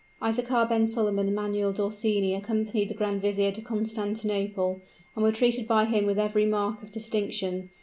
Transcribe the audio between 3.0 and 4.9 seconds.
vizier to Constantinople,